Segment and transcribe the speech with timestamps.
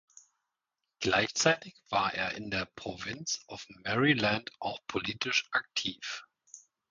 [0.99, 6.23] Gleichzeitig war er in der Province of Maryland auch politisch aktiv.